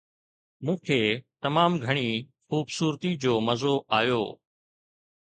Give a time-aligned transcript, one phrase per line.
[0.63, 0.99] مون کي
[1.43, 2.09] تمام گهڻي
[2.47, 4.23] خوبصورتي جو مزو آيو